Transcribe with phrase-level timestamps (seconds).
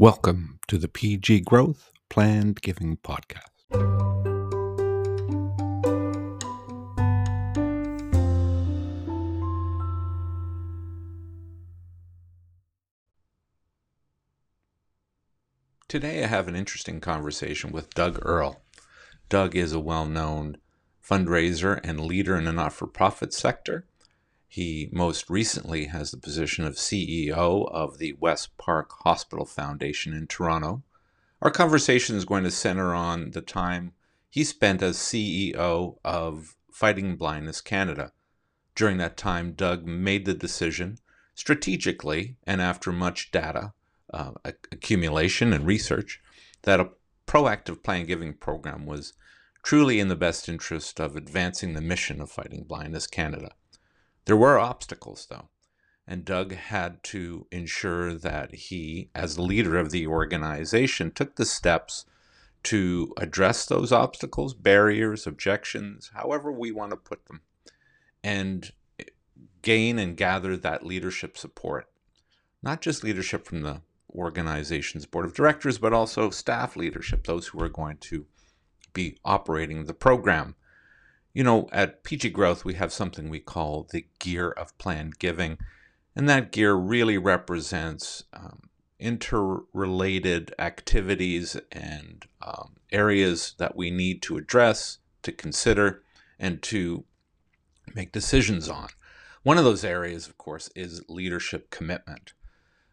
[0.00, 3.42] Welcome to the PG Growth Planned Giving Podcast.
[15.86, 18.62] Today, I have an interesting conversation with Doug Earl.
[19.28, 20.56] Doug is a well known
[21.06, 23.84] fundraiser and leader in the not for profit sector.
[24.52, 30.26] He most recently has the position of CEO of the West Park Hospital Foundation in
[30.26, 30.82] Toronto.
[31.40, 33.92] Our conversation is going to center on the time
[34.28, 38.10] he spent as CEO of Fighting Blindness Canada.
[38.74, 40.98] During that time, Doug made the decision
[41.36, 43.72] strategically and after much data
[44.12, 46.20] uh, accumulation and research
[46.62, 46.90] that a
[47.24, 49.12] proactive plan giving program was
[49.62, 53.52] truly in the best interest of advancing the mission of Fighting Blindness Canada.
[54.26, 55.48] There were obstacles, though,
[56.06, 62.04] and Doug had to ensure that he, as leader of the organization, took the steps
[62.64, 67.40] to address those obstacles, barriers, objections, however we want to put them,
[68.22, 68.72] and
[69.62, 71.88] gain and gather that leadership support.
[72.62, 77.62] Not just leadership from the organization's board of directors, but also staff leadership, those who
[77.62, 78.26] are going to
[78.92, 80.56] be operating the program.
[81.32, 85.58] You know, at PG Growth, we have something we call the gear of planned giving,
[86.16, 88.62] and that gear really represents um,
[88.98, 96.02] interrelated activities and um, areas that we need to address, to consider,
[96.38, 97.04] and to
[97.94, 98.88] make decisions on.
[99.42, 102.32] One of those areas, of course, is leadership commitment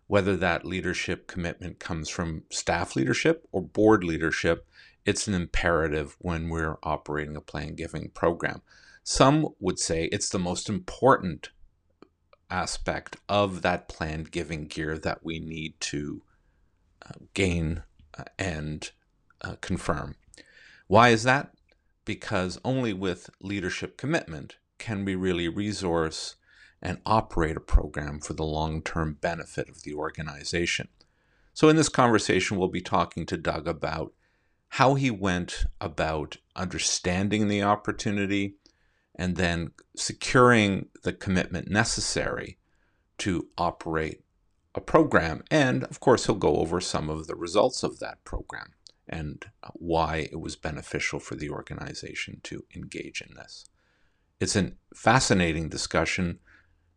[0.08, 4.66] whether that leadership commitment comes from staff leadership or board leadership,
[5.08, 8.62] it's an imperative when we're operating a plan giving program.
[9.04, 11.50] Some would say it's the most important
[12.52, 16.24] aspect of that planned giving gear that we need to
[17.06, 17.84] uh, gain
[18.18, 18.92] uh, and
[19.42, 20.16] uh, confirm.
[20.88, 21.54] Why is that?
[22.04, 26.36] Because only with leadership commitment can we really resource
[26.82, 30.90] and operate a program for the long term benefit of the organization.
[31.54, 34.14] So, in this conversation, we'll be talking to Doug about
[34.70, 38.56] how he went about understanding the opportunity
[39.16, 42.58] and then securing the commitment necessary
[43.18, 44.24] to operate
[44.76, 45.44] a program.
[45.50, 48.74] And of course, he'll go over some of the results of that program
[49.10, 53.66] and why it was beneficial for the organization to engage in this.
[54.40, 56.40] It's a fascinating discussion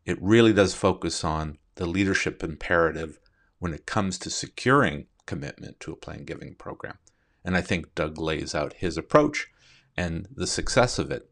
[0.04, 3.19] it really does focus on the leadership imperative
[3.59, 6.98] when it comes to securing commitment to a plan giving program.
[7.45, 9.49] And I think Doug lays out his approach
[9.97, 11.31] and the success of it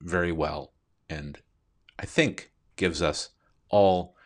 [0.00, 0.72] very well.
[1.08, 1.38] And
[1.98, 3.30] I think gives us
[3.68, 4.16] all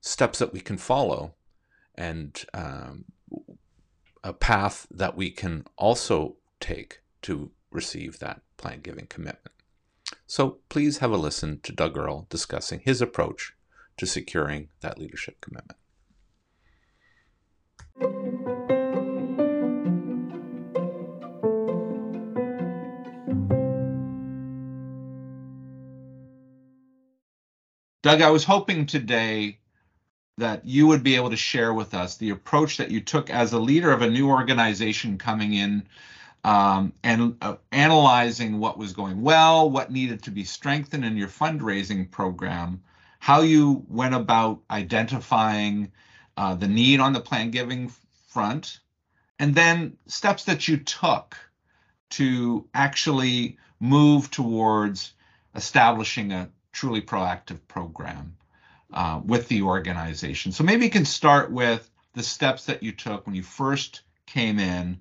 [0.00, 1.34] steps that we can follow
[1.94, 3.04] and um,
[4.22, 9.54] a path that we can also take to receive that plan giving commitment.
[10.26, 13.54] So please have a listen to Doug Earl discussing his approach
[13.96, 15.78] to securing that leadership commitment.
[28.02, 29.58] Doug, I was hoping today
[30.36, 33.52] that you would be able to share with us the approach that you took as
[33.52, 35.86] a leader of a new organization coming in
[36.42, 41.28] um, and uh, analyzing what was going well, what needed to be strengthened in your
[41.28, 42.82] fundraising program,
[43.20, 45.92] how you went about identifying
[46.36, 47.92] uh, the need on the plan giving
[48.26, 48.80] front,
[49.38, 51.36] and then steps that you took
[52.10, 55.12] to actually move towards
[55.54, 58.36] establishing a truly proactive program
[58.92, 60.52] uh, with the organization.
[60.52, 64.58] So maybe you can start with the steps that you took when you first came
[64.58, 65.00] in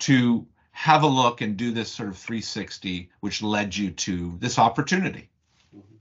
[0.00, 4.58] to have a look and do this sort of 360, which led you to this
[4.58, 5.28] opportunity.
[5.74, 5.96] Mm-hmm.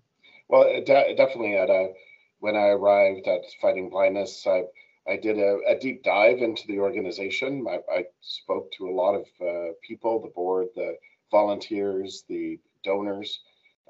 [0.50, 1.94] Well, de- definitely at a,
[2.40, 4.64] when I arrived at Fighting Blindness, I,
[5.08, 7.66] I did a, a deep dive into the organization.
[7.70, 10.98] I, I spoke to a lot of uh, people, the board, the
[11.32, 13.40] volunteers, the donors.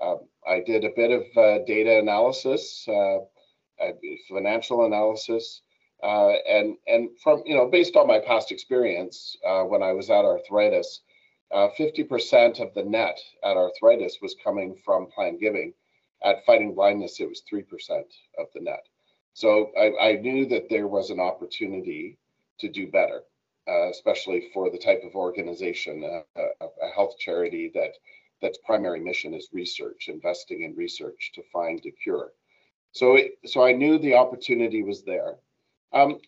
[0.02, 3.20] Um, I did a bit of uh, data analysis, uh,
[4.30, 5.62] financial analysis,
[6.04, 10.10] uh, and and from you know based on my past experience uh, when I was
[10.10, 11.02] at Arthritis,
[11.54, 15.74] uh, 50% of the net at Arthritis was coming from plan giving.
[16.24, 17.64] At Fighting Blindness, it was 3%
[18.40, 18.88] of the net.
[19.34, 22.18] So I, I knew that there was an opportunity
[22.60, 23.22] to do better,
[23.68, 27.92] uh, especially for the type of organization, a, a health charity that
[28.42, 32.32] that's primary mission is research, investing in research to find a cure.
[32.92, 35.36] So, it, so I knew the opportunity was there.
[35.94, 36.20] Um,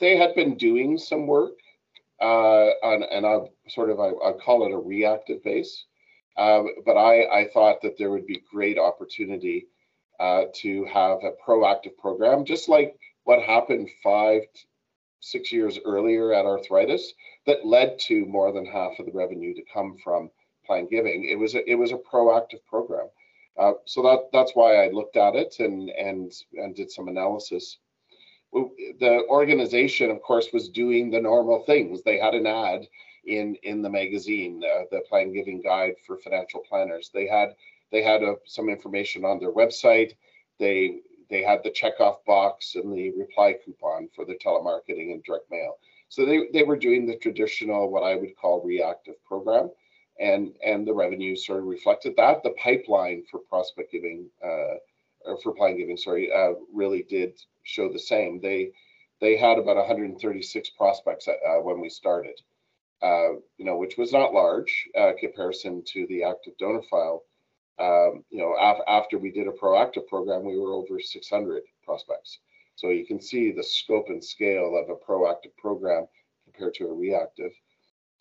[0.00, 1.58] they had been doing some work
[2.20, 3.38] uh, on, and I
[3.68, 5.84] sort of I, I call it a reactive base.
[6.36, 9.68] Um, but I, I thought that there would be great opportunity
[10.18, 14.42] uh, to have a proactive program, just like what happened five,
[15.20, 17.12] six years earlier at arthritis,
[17.46, 20.30] that led to more than half of the revenue to come from
[20.66, 21.28] plan giving.
[21.28, 23.08] It was a, it was a proactive program.
[23.56, 27.78] Uh, so that that's why I looked at it and and and did some analysis.
[28.52, 32.02] The organization, of course, was doing the normal things.
[32.02, 32.86] They had an ad
[33.24, 37.10] in in the magazine, uh, the Plan Giving Guide for Financial Planners.
[37.12, 37.54] They had
[37.90, 40.12] they had uh, some information on their website.
[40.58, 41.00] They
[41.30, 45.78] they had the checkoff box and the reply coupon for the telemarketing and direct mail.
[46.08, 49.70] So they, they were doing the traditional, what I would call reactive program
[50.20, 52.42] and and the revenue sort of reflected that.
[52.42, 54.76] The pipeline for prospect giving, uh,
[55.24, 58.40] or for plan giving, sorry, uh, really did show the same.
[58.40, 58.72] They
[59.20, 62.40] they had about 136 prospects uh, when we started,
[63.02, 67.22] uh, you know, which was not large uh, comparison to the active donor file.
[67.78, 72.38] Um, you know, af- after we did a proactive program, we were over 600 prospects.
[72.76, 76.06] So you can see the scope and scale of a proactive program
[76.44, 77.52] compared to a reactive.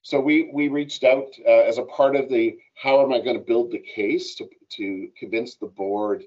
[0.03, 3.37] So we we reached out uh, as a part of the how am I going
[3.37, 6.25] to build the case to to convince the board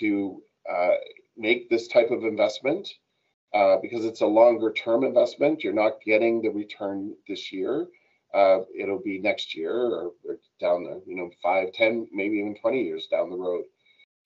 [0.00, 0.96] to uh,
[1.36, 2.88] make this type of investment
[3.54, 5.64] uh, because it's a longer term investment.
[5.64, 7.88] You're not getting the return this year.
[8.34, 12.54] Uh, it'll be next year or, or down the you know five, ten, maybe even
[12.54, 13.64] 20 years down the road.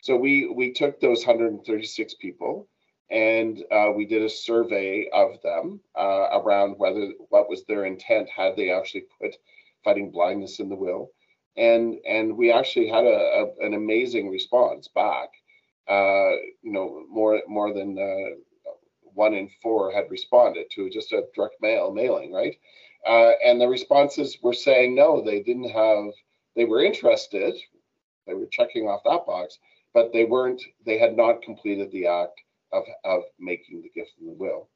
[0.02, 2.68] So we we took those 136 people
[3.14, 8.28] and uh, we did a survey of them uh, around whether what was their intent
[8.28, 9.36] had they actually put
[9.84, 11.12] fighting blindness in the will.
[11.56, 13.08] And and we actually had a,
[13.60, 15.28] a an amazing response back
[15.88, 16.32] uh,
[16.62, 18.70] you know more more than uh,
[19.02, 22.56] one in four had responded to just a direct mail mailing right?
[23.06, 26.06] Uh, and the responses were saying no they didn't have
[26.56, 27.54] they were interested
[28.26, 29.58] they were checking off that box
[29.92, 32.40] but they weren't they had not completed the act
[32.74, 34.68] of, of making the gift in the will.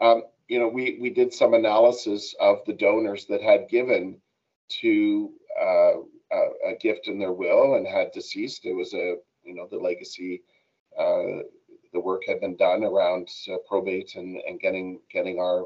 [0.00, 4.20] Um, you know, we, we did some analysis of the donors that had given
[4.80, 5.30] to
[5.60, 5.94] uh,
[6.32, 8.64] a, a, gift in their will and had deceased.
[8.64, 10.42] It was a, you know, the legacy,
[10.98, 11.42] uh,
[11.92, 15.64] the work had been done around uh, probate and, and getting getting our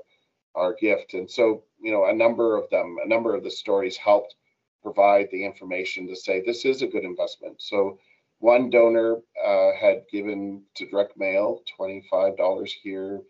[0.54, 1.14] our gift.
[1.14, 4.34] And so, you know, a number of them, a number of the stories helped
[4.82, 7.60] provide the information to say this is a good investment.
[7.60, 7.98] So
[8.42, 13.20] one donor uh, had given to direct mail $25 here,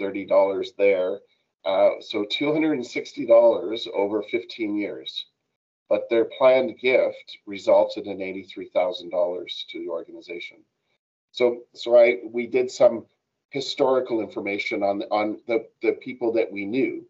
[0.00, 1.18] $30 there.
[1.62, 5.26] Uh, so $260 over 15 years.
[5.90, 10.64] But their planned gift resulted in $83,000 to the organization.
[11.32, 13.04] So, so I we did some
[13.50, 17.06] historical information on on the, the people that we knew,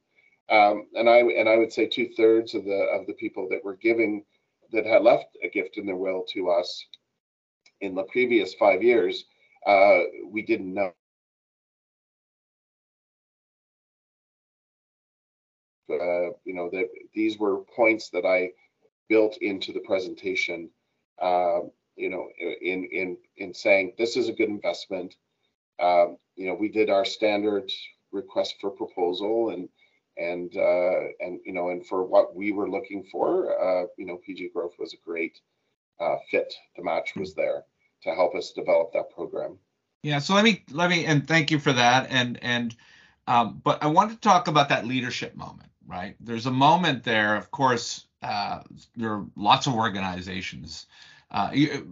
[0.48, 3.64] um, and I and I would say two thirds of the of the people that
[3.64, 4.24] were giving
[4.72, 6.86] that had left a gift in their will to us
[7.82, 9.24] in the previous five years,
[9.66, 10.00] uh,
[10.30, 10.92] we didn't know.
[15.90, 18.50] Uh, you know that these were points that I
[19.10, 20.70] built into the presentation.
[21.20, 21.60] Uh,
[21.96, 22.28] you know,
[22.62, 25.16] in in in saying this is a good investment.
[25.80, 27.70] Um, you know, we did our standard
[28.12, 29.68] request for proposal and
[30.16, 34.18] and uh, and you know and for what we were looking for, uh, you know,
[34.24, 35.38] PG Growth was a great
[36.00, 36.54] uh, fit.
[36.76, 37.64] The match was there
[38.02, 39.58] to help us develop that program.
[40.02, 42.08] Yeah, so let me let me and thank you for that.
[42.10, 42.74] And and
[43.26, 46.16] um, but I want to talk about that leadership moment, right?
[46.20, 48.06] There's a moment there, of course.
[48.20, 48.62] Uh,
[48.96, 50.86] there are lots of organizations
[51.30, 51.50] uh,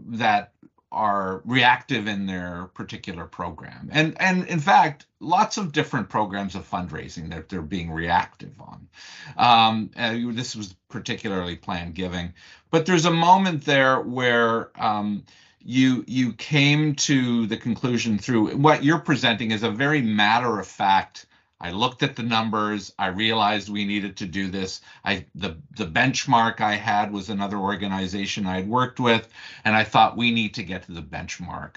[0.08, 0.52] that
[0.92, 6.68] are reactive in their particular program, and and in fact, lots of different programs of
[6.68, 8.88] fundraising that they're being reactive on.
[9.36, 9.90] Um,
[10.34, 12.34] this was particularly planned giving,
[12.72, 15.24] but there's a moment there where um,
[15.62, 20.66] you you came to the conclusion through what you're presenting is a very matter of
[20.66, 21.26] fact
[21.60, 22.94] I looked at the numbers.
[22.98, 24.80] I realized we needed to do this.
[25.04, 29.28] I the the benchmark I had was another organization I had worked with,
[29.64, 31.76] and I thought we need to get to the benchmark.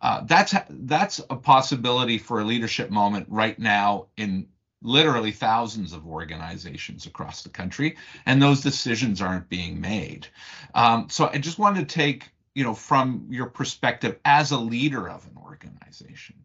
[0.00, 4.48] Uh, that's that's a possibility for a leadership moment right now in
[4.80, 10.26] literally thousands of organizations across the country, and those decisions aren't being made.
[10.74, 15.08] Um, so I just wanted to take you know, from your perspective as a leader
[15.08, 16.36] of an organization,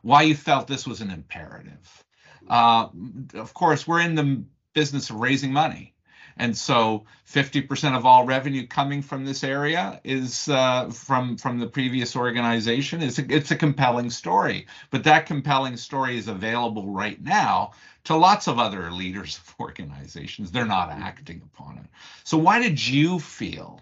[0.00, 2.04] why you felt this was an imperative.
[2.48, 2.88] Uh,
[3.34, 5.94] of course, we're in the business of raising money.
[6.40, 11.66] and so 50% of all revenue coming from this area is uh, from from the
[11.66, 13.02] previous organization.
[13.02, 17.72] It's a, it's a compelling story, but that compelling story is available right now
[18.04, 20.50] to lots of other leaders of organizations.
[20.50, 21.86] They're not acting upon it.
[22.24, 23.80] So why did you feel,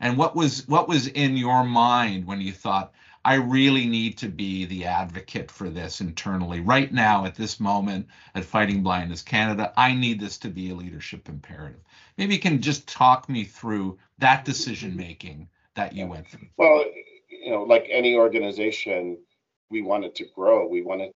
[0.00, 2.92] and what was what was in your mind when you thought?
[3.24, 6.60] I really need to be the advocate for this internally.
[6.60, 10.76] Right now, at this moment at Fighting Blindness Canada, I need this to be a
[10.76, 11.80] leadership imperative.
[12.16, 16.46] Maybe you can just talk me through that decision making that you went through.
[16.56, 16.84] Well,
[17.28, 19.18] you know, like any organization,
[19.70, 20.68] we wanted to grow.
[20.68, 21.10] We wanted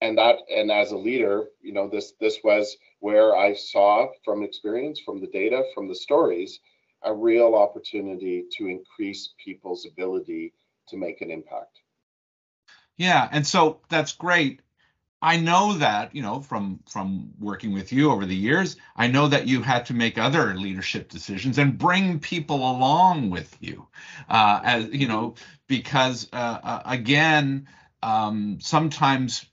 [0.00, 4.42] and that and as a leader, you know, this this was where I saw from
[4.42, 6.58] experience, from the data, from the stories,
[7.04, 10.52] a real opportunity to increase people's ability
[10.88, 11.80] to make an impact.
[12.96, 14.60] Yeah, and so that's great.
[15.22, 19.28] I know that, you know, from from working with you over the years, I know
[19.28, 23.86] that you had to make other leadership decisions and bring people along with you,
[24.28, 25.36] uh, as you know,
[25.68, 27.68] because uh, uh, again,
[28.02, 29.46] um, sometimes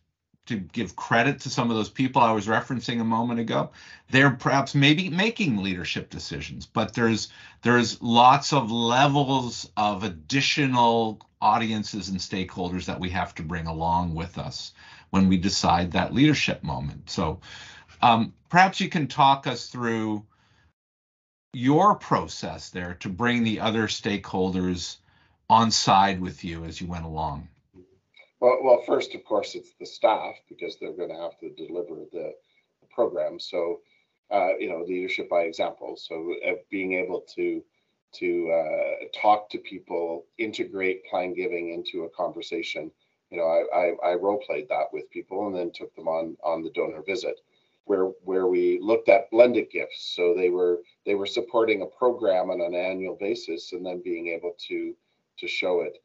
[0.49, 3.69] to give credit to some of those people I was referencing a moment ago,
[4.09, 7.29] they're perhaps maybe making leadership decisions, but there's
[7.61, 14.15] there's lots of levels of additional audiences and stakeholders that we have to bring along
[14.15, 14.73] with us
[15.11, 17.09] when we decide that leadership moment.
[17.09, 17.39] So
[18.01, 20.25] um, perhaps you can talk us through
[21.53, 24.97] your process there to bring the other stakeholders
[25.49, 27.47] on side with you as you went along.
[28.39, 31.95] Well, well, first, of course, it's the staff because they're going to have to deliver
[32.11, 32.33] the,
[32.81, 33.39] the program.
[33.39, 33.81] So,
[34.31, 35.97] uh, you know, leadership by example.
[35.97, 37.61] So, uh, being able to
[38.11, 42.89] to uh, talk to people, integrate plan giving into a conversation.
[43.29, 43.77] You know, I,
[44.07, 47.01] I, I role played that with people and then took them on on the donor
[47.01, 47.41] visit,
[47.85, 50.13] where where we looked at blended gifts.
[50.15, 54.27] So they were they were supporting a program on an annual basis and then being
[54.29, 54.95] able to
[55.37, 55.97] to show it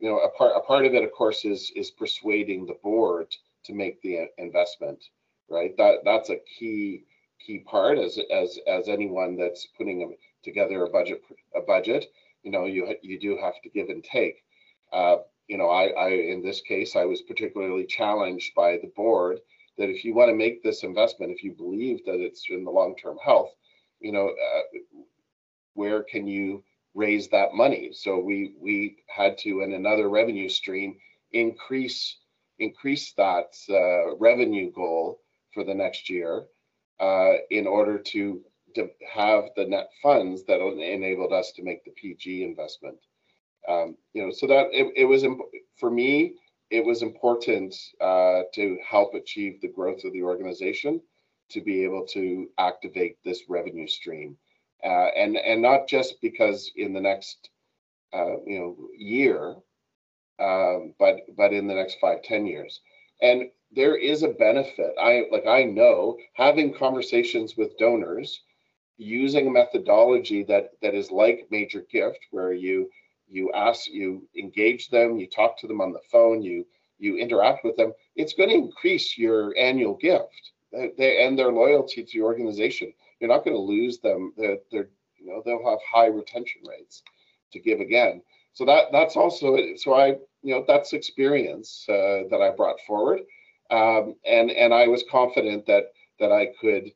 [0.00, 3.26] you know, a part a part of it, of course, is is persuading the board
[3.64, 5.04] to make the investment,
[5.48, 5.76] right?
[5.76, 7.04] That that's a key
[7.44, 11.22] key part as as as anyone that's putting together a budget
[11.54, 12.06] a budget.
[12.42, 14.42] You know, you you do have to give and take.
[14.92, 19.40] Uh, you know, I, I in this case, I was particularly challenged by the board
[19.76, 22.70] that if you want to make this investment, if you believe that it's in the
[22.70, 23.50] long term health,
[24.00, 24.78] you know, uh,
[25.74, 26.62] where can you
[26.94, 27.90] raise that money.
[27.92, 30.96] So we we had to in another revenue stream
[31.32, 32.16] increase
[32.58, 35.20] increase that uh, revenue goal
[35.54, 36.44] for the next year
[37.00, 38.40] uh, in order to
[38.74, 42.98] to have the net funds that enabled us to make the PG investment.
[43.68, 45.24] Um, you know, so that it, it was
[45.78, 46.34] for me.
[46.70, 51.00] It was important uh, to help achieve the growth of the organization
[51.48, 54.36] to be able to activate this revenue stream
[54.84, 57.50] uh, and and not just because in the next
[58.12, 59.56] uh, you know year,
[60.40, 62.80] um, but but in the next five ten years,
[63.22, 64.92] and there is a benefit.
[65.00, 68.42] I like I know having conversations with donors
[69.00, 72.88] using a methodology that that is like major gift where you
[73.28, 76.66] you ask you engage them you talk to them on the phone you
[76.98, 80.52] you interact with them it's going to increase your annual gift
[80.98, 84.32] they, and their loyalty to your organization you're not going to lose them.
[84.36, 87.02] They're, they're, you know, they'll have high retention rates
[87.52, 88.22] to give again.
[88.52, 93.20] So that that's also so I you know that's experience uh, that I brought forward,
[93.70, 96.92] um, and and I was confident that that I could.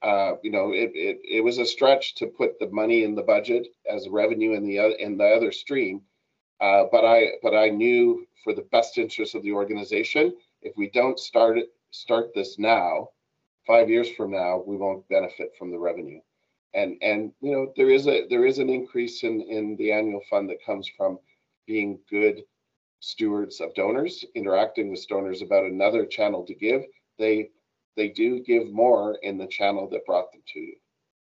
[0.00, 3.22] Uh, you know, it, it it was a stretch to put the money in the
[3.22, 6.02] budget as revenue in the other in the other stream,
[6.60, 10.88] uh, but I but I knew for the best interest of the organization, if we
[10.90, 13.08] don't start it start this now,
[13.68, 16.20] five years from now, we won't benefit from the revenue.
[16.74, 20.22] And and you know there is a there is an increase in in the annual
[20.28, 21.18] fund that comes from
[21.66, 22.42] being good
[23.00, 26.82] stewards of donors, interacting with donors about another channel to give.
[27.18, 27.50] They
[27.96, 30.76] they do give more in the channel that brought them to you.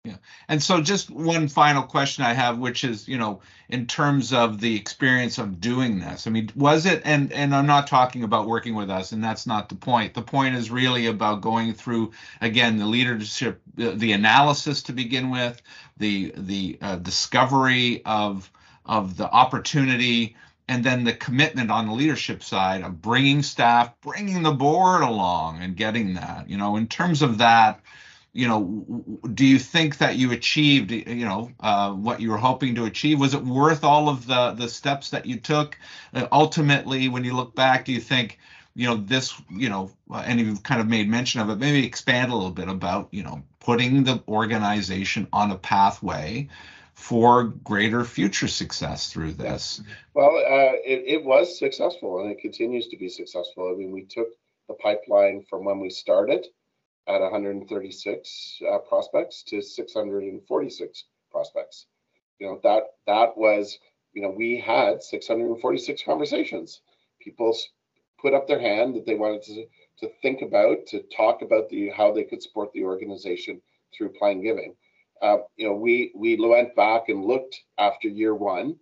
[0.04, 0.16] Yeah.
[0.48, 4.60] And so just one final question I have, which is, you know, in terms of
[4.60, 8.48] the experience of doing this, I mean, was it, and, and I'm not talking about
[8.48, 10.16] working with us, and that's not the point.
[10.16, 15.62] The point is really about going through, again, the leadership, the, analysis to begin with,
[15.98, 18.50] the, the uh, discovery of,
[18.88, 20.36] of the opportunity,
[20.68, 25.62] and then the commitment on the leadership side of bringing staff, bringing the board along
[25.62, 27.82] and getting that, you know, in terms of that,
[28.34, 32.76] you know, do you think that you achieved, you know, uh, what you were hoping
[32.76, 33.20] to achieve?
[33.20, 35.78] Was it worth all of the the steps that you took?
[36.14, 38.40] Uh, ultimately, when you look back, do you think
[38.76, 42.32] you know this you know and you've kind of made mention of it maybe expand
[42.32, 46.48] a little bit about you know putting the organization on a pathway
[46.94, 49.82] for greater future success through this
[50.14, 54.04] well uh, it, it was successful and it continues to be successful i mean we
[54.04, 54.30] took
[54.68, 56.48] the pipeline from when we started
[57.08, 61.86] at 136 uh, prospects to 646 prospects
[62.40, 63.80] you know that that was
[64.14, 66.82] you know we had 646 conversations
[67.20, 67.56] people
[68.22, 69.66] put up their hand that they wanted to,
[70.00, 73.62] to think about, to talk about the how they could support the organization
[73.96, 74.76] through Plan Giving.
[75.22, 78.76] Uh, you know, we we went back and looked after year one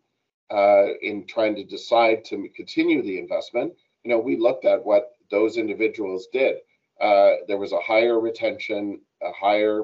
[0.51, 3.73] uh, in trying to decide to continue the investment.
[4.03, 6.57] You know, we looked at what those individuals did.
[7.01, 9.83] Uh, there was a higher retention, a higher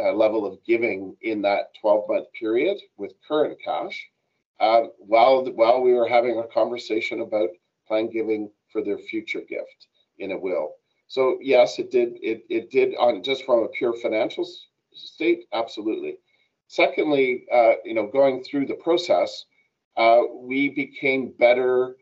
[0.00, 4.08] uh, level of giving in that 12 month period with current cash.
[4.60, 7.50] Uh, while while we were having a conversation about
[7.86, 9.88] plan giving for their future gift
[10.18, 10.74] in a will.
[11.08, 12.18] So yes, it did.
[12.22, 14.48] It it did on just from a pure financial
[14.92, 16.18] state, absolutely.
[16.68, 19.44] Secondly, uh, you know, going through the process,
[19.96, 21.96] uh, we became better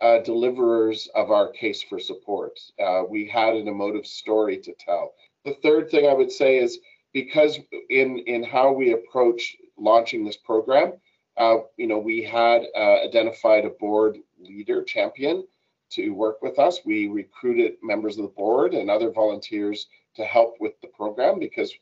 [0.00, 2.58] uh, deliverers of our case for support.
[2.82, 5.14] Uh, we had an emotive story to tell.
[5.44, 6.78] The third thing I would say is
[7.12, 7.58] because
[7.90, 10.92] in in how we approach launching this program,
[11.36, 15.44] uh, you know, we had uh, identified a board leader champion
[15.90, 16.80] to work with us.
[16.84, 19.86] We recruited members of the board and other volunteers
[20.16, 21.72] to help with the program because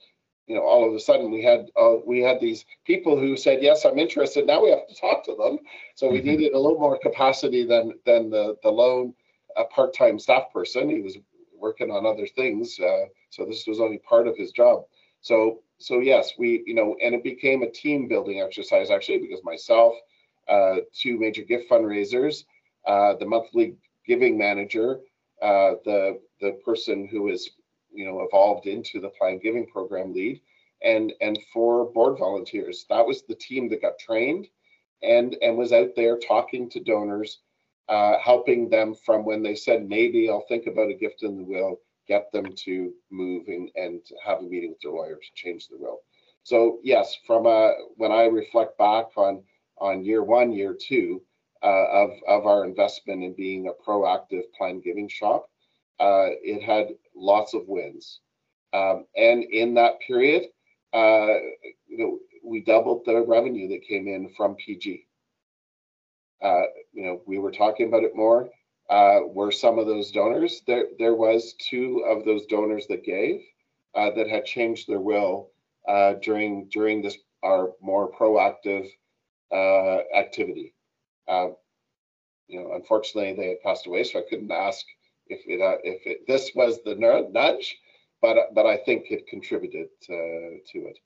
[0.47, 3.63] you know all of a sudden we had uh, we had these people who said
[3.63, 4.47] yes i'm interested.
[4.47, 5.59] Now we have to talk to them.
[5.95, 6.29] So we mm-hmm.
[6.29, 9.15] needed a little more capacity than than the the lone
[9.57, 10.89] uh, part-time staff person.
[10.91, 11.19] He was
[11.59, 14.85] working on other things uh, so this was only part of his job.
[15.21, 19.43] So so yes we you know and it became a team building exercise actually because
[19.45, 19.95] myself
[20.49, 22.45] uh, two major gift fundraisers
[22.87, 23.75] uh, the monthly
[24.07, 25.01] giving manager,
[25.43, 27.51] uh, the the person who is
[27.97, 30.41] you know evolved into the plan giving program lead,
[30.83, 32.87] and and four board volunteers.
[32.89, 34.49] That was the team that got trained,
[35.03, 37.41] and and was out there talking to donors,
[37.89, 41.45] uh, helping them from when they said maybe I'll think about a gift in the
[41.45, 45.69] will, get them to move and and have a meeting with their lawyer to change
[45.69, 46.01] the will.
[46.43, 49.43] So yes, from a when I reflect back on
[49.79, 51.21] on year one, year two,
[51.63, 55.49] uh, of, of our investment in being a proactive plan giving shop.
[55.99, 58.21] Uh, it had lots of wins.
[58.73, 60.45] Um, and in that period,
[60.93, 61.35] uh,
[61.89, 65.07] you know, we doubled the revenue that came in from PG.
[66.43, 68.51] Uh, you know, we were talking about it more.
[68.89, 70.63] Uh, were some of those donors?
[70.67, 73.43] There, there was two of those donors that gave
[73.95, 75.51] uh, that had changed their will
[76.23, 78.89] during during this our more proactive
[80.15, 80.75] activity.
[81.29, 81.49] Uh,
[82.49, 84.85] you know, unfortunately, they had passed away, so I couldn't ask
[85.29, 87.77] if it uh, if it, this was the nudge,
[88.23, 90.99] but but I think it contributed uh, to it.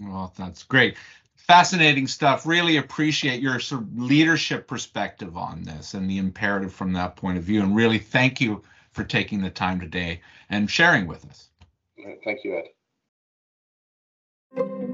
[0.00, 0.96] Well, that's great.
[1.36, 2.46] Fascinating stuff.
[2.46, 7.38] Really appreciate your sort of leadership perspective on this and the imperative from that point
[7.38, 7.62] of view.
[7.62, 11.48] And really thank you for taking the time today and sharing with us.
[12.24, 12.62] Thank you,
[14.56, 14.87] Ed.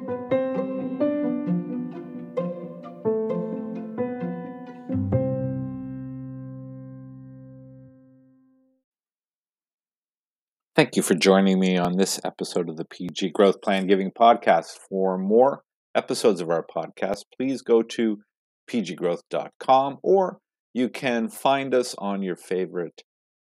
[10.76, 14.76] Thank you for joining me on this episode of the PG Growth Plan Giving Podcast.
[14.88, 15.62] For more
[15.94, 18.18] episodes of our podcast, please go to
[18.68, 20.38] pggrowth.com or
[20.72, 23.02] you can find us on your favorite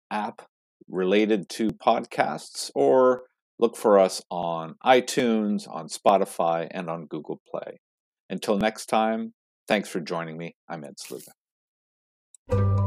[0.10, 0.44] app
[0.88, 3.24] related to podcasts or
[3.60, 7.82] look for us on iTunes, on Spotify, and on Google Play.
[8.30, 9.34] Until next time,
[9.68, 10.56] thanks for joining me.
[10.70, 12.79] I'm Ed Sluga.